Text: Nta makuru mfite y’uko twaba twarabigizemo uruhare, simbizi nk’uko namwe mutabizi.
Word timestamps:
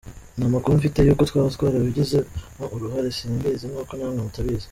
Nta 0.37 0.45
makuru 0.53 0.77
mfite 0.79 0.99
y’uko 1.01 1.23
twaba 1.29 1.53
twarabigizemo 1.55 2.63
uruhare, 2.75 3.09
simbizi 3.17 3.65
nk’uko 3.71 3.91
namwe 3.95 4.19
mutabizi. 4.25 4.67